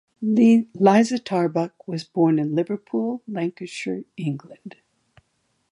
[0.23, 4.77] Liza Tarbuck was born in Liverpool, Lancashire, England.